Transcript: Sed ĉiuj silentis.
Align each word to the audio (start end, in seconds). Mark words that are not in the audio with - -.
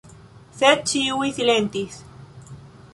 Sed 0.61 0.81
ĉiuj 0.93 1.29
silentis. 1.37 2.01